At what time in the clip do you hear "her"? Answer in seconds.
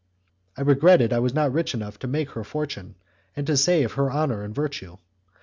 2.31-2.43, 3.93-4.11, 4.57-4.63